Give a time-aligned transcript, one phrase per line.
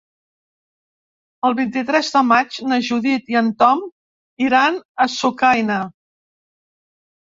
[1.49, 3.85] El vint-i-tres de maig na Judit i en Tom
[4.49, 5.81] iran a Sucaina.